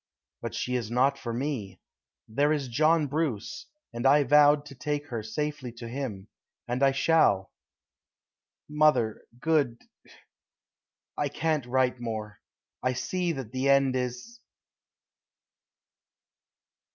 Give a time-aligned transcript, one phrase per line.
[0.41, 1.79] But she is not for me.
[2.27, 6.27] There is John Bruce, and I vowed to take her safely to him,
[6.67, 7.51] and I shall.
[8.67, 9.79] Mother, good.
[11.15, 12.39] I can't write more.
[12.81, 14.39] I see that the end is....